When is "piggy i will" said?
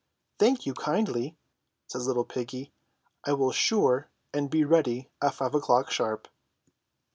2.25-3.51